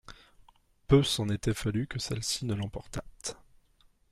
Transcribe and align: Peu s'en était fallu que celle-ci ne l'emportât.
Peu 0.87 1.03
s'en 1.03 1.29
était 1.29 1.53
fallu 1.53 1.85
que 1.85 1.99
celle-ci 1.99 2.45
ne 2.47 2.55
l'emportât. 2.55 3.03